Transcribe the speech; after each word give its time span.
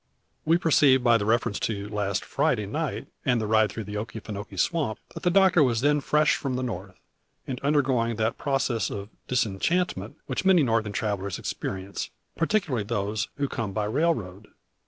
We 0.45 0.57
perceive 0.57 1.03
by 1.03 1.19
the 1.19 1.27
reference 1.27 1.59
to 1.59 1.87
last 1.89 2.25
Friday 2.25 2.65
night, 2.65 3.05
and 3.23 3.39
the 3.39 3.45
ride 3.45 3.71
through 3.71 3.83
Okefinokee 3.85 4.57
Swamp, 4.59 4.97
that 5.13 5.21
the 5.21 5.29
doctor 5.29 5.61
was 5.61 5.81
then 5.81 6.01
fresh 6.01 6.35
from 6.37 6.55
the 6.55 6.63
North, 6.63 6.95
and 7.45 7.61
undergoing 7.61 8.15
that 8.15 8.35
process 8.39 8.89
of 8.89 9.09
disenchantment 9.27 10.17
which 10.25 10.43
many 10.43 10.63
Northern 10.63 10.91
travellers 10.91 11.37
experience, 11.37 12.09
particularly 12.35 12.83
those 12.85 13.27
who 13.35 13.47
come 13.47 13.73
by 13.73 13.85
railroad. 13.85 14.47